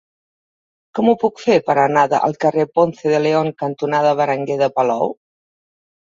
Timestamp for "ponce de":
2.77-3.19